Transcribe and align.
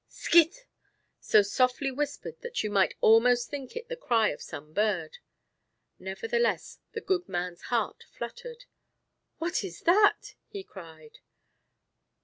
scit!" 0.09 0.61
so 1.19 1.43
softly 1.43 1.91
whispered 1.91 2.33
that 2.41 2.63
you 2.63 2.71
might 2.71 2.95
almost 3.01 3.51
think 3.51 3.75
it 3.75 3.87
the 3.87 3.95
cry 3.95 4.29
of 4.29 4.41
some 4.41 4.73
bird. 4.73 5.19
Nevertheless, 5.99 6.79
the 6.93 7.01
good 7.01 7.29
man's 7.29 7.61
heart 7.69 8.05
fluttered. 8.11 8.65
"What 9.37 9.63
is 9.63 9.81
that?" 9.81 10.33
he 10.47 10.63
cried. 10.63 11.19